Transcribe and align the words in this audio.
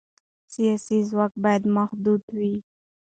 سیاسي 0.53 0.97
ځواک 1.09 1.33
باید 1.43 1.63
محدود 1.75 2.21
وي 2.37 2.55